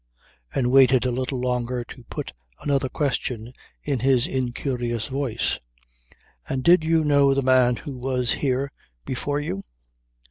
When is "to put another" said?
1.83-2.89